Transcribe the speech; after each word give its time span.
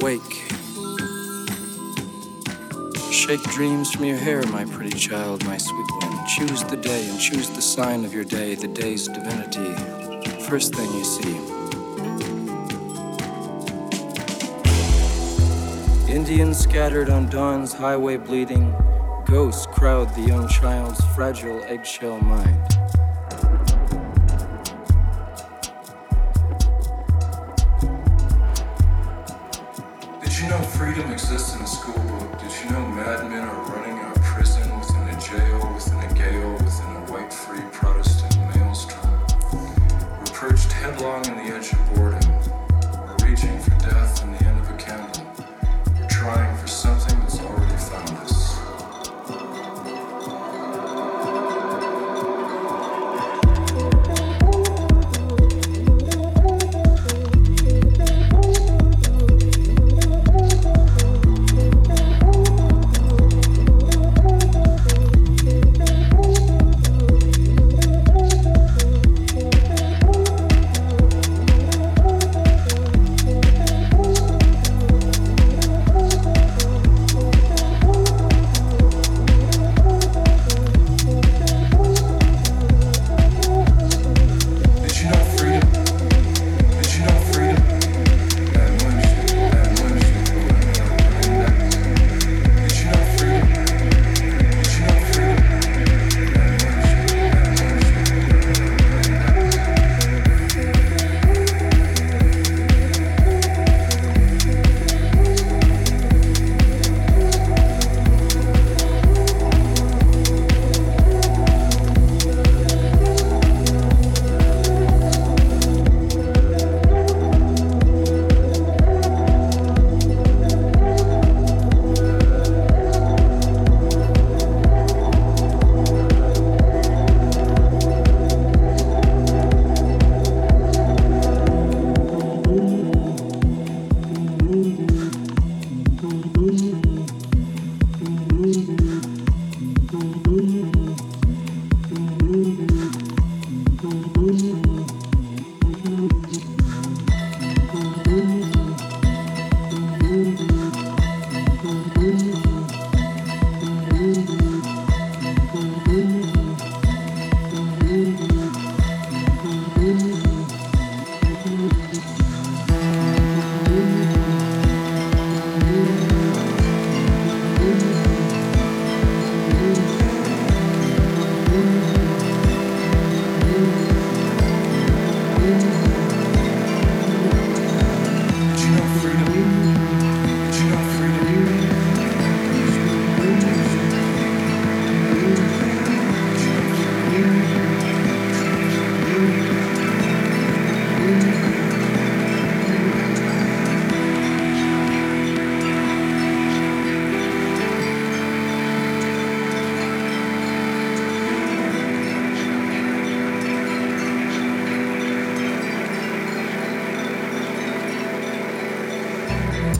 awake. 0.00 0.44
Shake 3.10 3.42
dreams 3.54 3.90
from 3.92 4.04
your 4.04 4.16
hair, 4.16 4.42
my 4.46 4.64
pretty 4.64 4.96
child, 4.96 5.44
my 5.44 5.56
sweet 5.56 5.86
one. 6.02 6.26
Choose 6.26 6.64
the 6.64 6.76
day 6.76 7.08
and 7.08 7.20
choose 7.20 7.50
the 7.50 7.62
sign 7.62 8.04
of 8.04 8.14
your 8.14 8.24
day, 8.24 8.54
the 8.54 8.68
day's 8.68 9.08
divinity. 9.08 9.74
First 10.44 10.74
thing 10.74 10.90
you 10.92 11.04
see. 11.04 11.36
Indians 16.12 16.58
scattered 16.58 17.10
on 17.10 17.28
dawn's 17.28 17.72
highway 17.72 18.16
bleeding. 18.16 18.74
Ghosts 19.26 19.66
crowd 19.66 20.14
the 20.14 20.22
young 20.22 20.48
child's 20.48 21.00
fragile 21.14 21.62
eggshell 21.64 22.20
mind. 22.20 22.69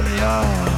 yeah. 0.00 0.71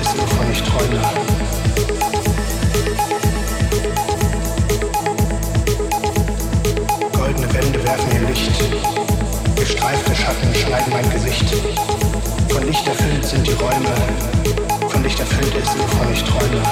Ist, 0.00 0.16
wovon 0.16 0.50
ich 0.52 0.62
träume. 0.62 1.00
Goldene 7.12 7.54
Wände 7.54 7.84
werfen 7.84 8.12
ihr 8.12 8.28
Licht. 8.28 8.52
Gestreifte 9.56 10.14
Schatten 10.14 10.54
schneiden 10.54 10.92
mein 10.92 11.10
Gesicht. 11.10 11.54
Von 12.48 12.66
Licht 12.66 12.86
erfüllt 12.86 13.24
sind 13.24 13.46
die 13.46 13.52
Räume. 13.52 13.94
Von 14.88 15.02
Licht 15.02 15.18
erfüllt 15.18 15.54
ist, 15.56 15.78
wovon 15.78 16.12
ich 16.12 16.22
träume. 16.22 16.62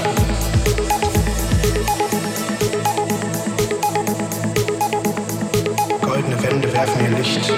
Goldene 6.02 6.42
Wände 6.42 6.72
werfen 6.72 7.00
ihr 7.04 7.18
Licht. 7.18 7.52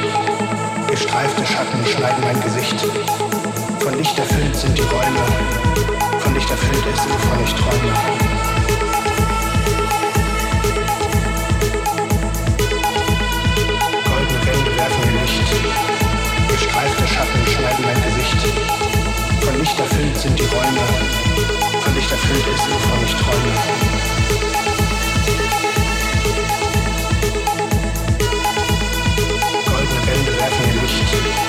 Gestreifte 0.89 1.47
Schatten 1.47 1.87
schneiden 1.87 2.25
mein 2.25 2.41
Gesicht. 2.43 3.28
Von 3.89 3.97
Licht 3.97 4.19
erfüllt 4.19 4.55
sind 4.55 4.77
die 4.77 4.83
Räume. 4.83 5.25
Von 6.21 6.35
Licht 6.35 6.51
erfüllt 6.51 6.85
ist, 6.93 7.09
wovon 7.09 7.43
ich 7.43 7.55
träume. 7.55 7.95
Goldene 14.05 14.47
Wände 14.47 14.77
werfen 14.77 15.03
ihr 15.07 15.23
Licht. 15.23 15.49
Gestreifte 16.49 17.09
Schatten 17.09 17.47
schneiden 17.47 17.83
mein 17.83 18.03
Gesicht. 18.03 18.37
Von 19.41 19.59
Licht 19.59 19.79
erfüllt 19.81 20.19
sind 20.19 20.39
die 20.39 20.45
Räume. 20.45 20.85
Von 21.83 21.95
Licht 21.95 22.11
erfüllt 22.11 22.47
ist, 22.55 22.69
wovon 22.71 23.05
ich 23.07 23.15
träume. 23.15 23.53
Goldene 29.65 30.07
Wände 30.07 30.33
werfen 30.39 30.65
ihr 30.69 30.83
Licht. 30.83 31.49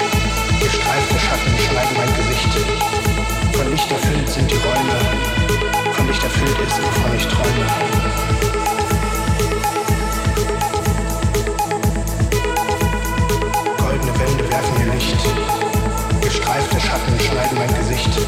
Gestreifte 0.62 1.20
Schatten 1.20 1.58
schneiden 1.58 1.98
mein 1.98 2.16
Gesicht. 2.16 2.29
Von 3.54 3.72
Licht 3.72 3.92
erfüllt 3.92 4.30
sind 4.30 4.50
die 4.50 4.56
Räume. 4.56 5.94
Von 5.94 6.08
Licht 6.08 6.24
erfüllt 6.24 6.58
ist, 6.66 6.78
wovon 6.82 7.16
ich 7.16 7.28
träume. 7.28 7.66
Goldene 13.78 14.20
Wände 14.20 14.52
werfen 14.52 14.80
ihr 14.80 14.94
Licht. 14.94 15.18
Gestreifte 16.22 16.80
Schatten 16.80 17.20
schneiden 17.20 17.58
mein 17.58 17.74
Gesicht. 17.76 18.20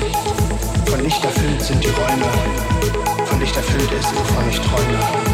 Von 0.85 1.03
Licht 1.03 1.23
erfüllt 1.23 1.61
sind 1.61 1.83
die 1.83 1.89
Räume. 1.89 3.25
Von 3.25 3.39
Licht 3.39 3.55
erfüllt 3.55 3.91
ist, 3.91 4.15
wovon 4.15 4.49
ich 4.49 4.59
träume. 4.59 5.30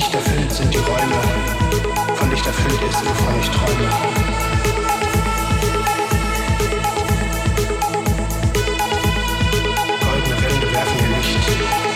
Licht 0.00 0.14
erfüllt 0.14 0.50
sind 0.50 0.72
die 0.72 0.78
Räume. 0.78 2.16
Von 2.16 2.30
Licht 2.30 2.46
erfüllt 2.46 2.80
ist, 2.88 3.04
wovon 3.04 3.38
ich 3.38 3.50
träume. 3.50 3.90
Goldene 10.00 10.42
Wände 10.42 10.72
werfen 10.72 10.98
ihr 11.00 11.16
Licht. 11.18 11.89